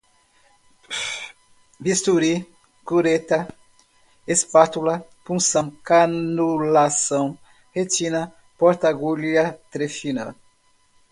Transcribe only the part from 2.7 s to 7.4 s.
cureta, espátula, punção, canulação,